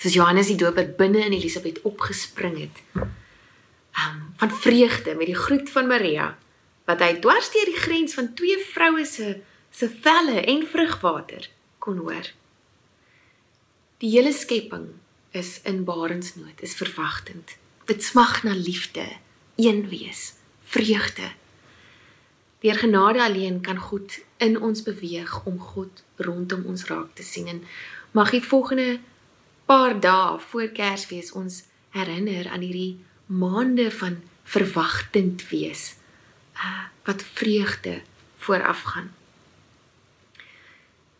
Soos 0.00 0.16
Johannes 0.16 0.48
die 0.48 0.56
Doper 0.56 0.88
binne 0.96 1.24
in 1.24 1.36
Elisabet 1.36 1.82
opgespring 1.84 2.56
het. 2.58 2.82
Um 2.96 4.32
van 4.40 4.50
vreugde 4.50 5.14
met 5.14 5.28
die 5.28 5.36
groet 5.36 5.70
van 5.70 5.86
Maria 5.86 6.32
wat 6.88 7.02
hy 7.04 7.12
dwars 7.20 7.50
deur 7.52 7.68
die 7.68 7.80
grens 7.80 8.16
van 8.16 8.32
twee 8.34 8.56
vroue 8.72 9.04
se 9.04 9.36
se 9.70 9.86
velle 10.02 10.40
en 10.40 10.64
vrugwater 10.66 11.50
kon 11.78 12.00
hoor. 12.02 12.32
Die 14.00 14.08
hele 14.14 14.32
skepping 14.32 14.86
is 15.36 15.58
in 15.68 15.84
barensnood, 15.84 16.62
is 16.64 16.72
verwagtend. 16.74 17.56
Dit 17.84 18.02
smag 18.02 18.42
na 18.42 18.54
liefde, 18.56 19.04
een 19.60 19.88
wees, 19.88 20.32
vreugde. 20.64 21.28
Deur 22.64 22.78
genade 22.80 23.20
alleen 23.22 23.60
kan 23.60 23.76
God 23.76 24.18
in 24.36 24.56
ons 24.60 24.82
beweeg 24.82 25.44
om 25.44 25.58
God 25.60 26.02
rondom 26.16 26.64
ons 26.64 26.84
raak 26.88 27.12
te 27.14 27.22
sien 27.22 27.48
en 27.52 27.60
mag 28.16 28.32
die 28.32 28.44
volgende 28.44 29.00
paar 29.68 29.98
dae 30.00 30.38
voor 30.48 30.72
Kersfees 30.76 31.32
ons 31.36 31.62
herinner 31.92 32.48
aan 32.48 32.64
hierdie 32.64 33.00
maande 33.26 33.90
van 33.92 34.16
verwagtend 34.48 35.44
wees 35.52 35.94
uh, 36.56 36.88
wat 37.04 37.24
vreugde 37.36 38.00
voorafgaan. 38.36 39.12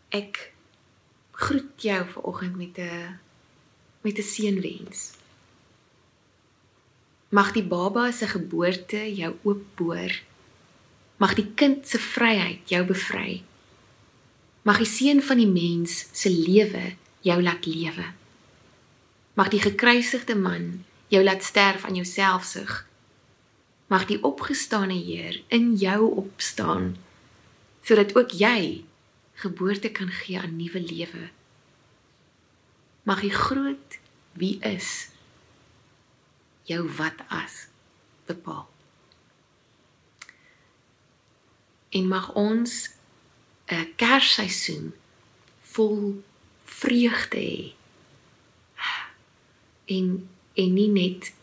Ek 0.09 0.49
groet 1.41 1.81
jou 1.81 2.01
vanoggend 2.13 2.55
met 2.55 2.77
'n 2.77 3.19
met 4.01 4.17
'n 4.17 4.29
seënwens. 4.33 4.99
Mag 7.29 7.51
die 7.51 7.63
baba 7.63 8.11
se 8.11 8.27
geboorte 8.27 9.15
jou 9.15 9.35
oopboor 9.43 10.11
Mag 11.21 11.35
die 11.37 11.51
kind 11.53 11.85
se 11.85 11.99
vryheid 12.01 12.65
jou 12.73 12.81
bevry. 12.89 13.43
Mag 14.65 14.79
die 14.81 14.89
seun 14.89 15.19
van 15.21 15.37
die 15.37 15.49
mens 15.49 16.07
se 16.17 16.31
lewe 16.33 16.95
jou 17.21 17.35
laat 17.45 17.67
lewe. 17.69 18.07
Mag 19.37 19.51
die 19.53 19.61
gekruisigde 19.61 20.33
man 20.33 20.81
jou 21.13 21.21
laat 21.21 21.45
sterf 21.45 21.85
aan 21.85 21.99
jou 21.99 22.07
selfsug. 22.09 22.73
Mag 23.93 24.07
die 24.09 24.17
opgestane 24.25 24.97
Heer 24.97 25.43
in 25.53 25.75
jou 25.77 26.09
opstaan 26.23 26.95
sodat 27.85 28.15
ook 28.17 28.33
jy 28.37 28.81
geboorte 29.41 29.91
kan 29.91 30.09
gee 30.09 30.39
aan 30.39 30.55
nuwe 30.55 30.81
lewe. 30.81 31.29
Mag 33.03 33.21
die 33.21 33.33
groot 33.33 33.97
wie 34.37 34.59
is 34.59 35.09
jou 36.69 36.85
wat 36.97 37.25
as 37.27 37.67
bepaal. 38.25 38.71
en 41.91 42.07
mag 42.07 42.33
ons 42.33 42.89
'n 43.65 43.93
kersseisoen 43.95 44.93
vol 45.59 46.23
vreugde 46.63 47.37
hê. 47.37 47.73
En 49.85 50.29
en 50.53 50.73
nie 50.73 50.87
net 50.87 51.33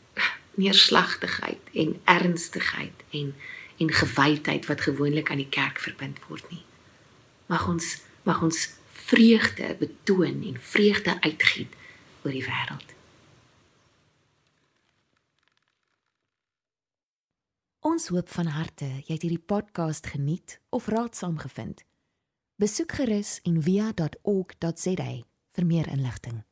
neerslagtigheid 0.54 1.60
en 1.72 2.00
ernstigheid 2.04 3.02
en 3.10 3.34
en 3.76 3.92
gewydheid 3.92 4.66
wat 4.66 4.80
gewoonlik 4.80 5.30
aan 5.30 5.36
die 5.36 5.48
kerk 5.48 5.78
verbind 5.78 6.18
word 6.28 6.50
nie. 6.50 6.64
Mag 7.48 7.64
ons 7.68 7.96
mag 8.28 8.42
ons 8.44 8.58
vreugde 9.08 9.76
betoon 9.80 10.42
en 10.50 10.56
vreugde 10.60 11.14
uitgiet 11.24 11.72
oor 12.24 12.34
die 12.34 12.44
wêreld. 12.44 12.94
Ons 17.88 18.10
hoop 18.12 18.28
van 18.28 18.50
harte 18.52 18.88
jy 19.06 19.14
het 19.14 19.24
hierdie 19.24 19.46
podcast 19.54 20.10
geniet 20.12 20.58
of 20.76 20.90
raadsaam 20.92 21.38
gevind. 21.40 21.86
Besoek 22.60 22.92
gerus 23.00 23.38
en 23.48 23.62
via.ok.za 23.62 25.10
vir 25.56 25.66
meer 25.66 25.88
inligting. 25.88 26.42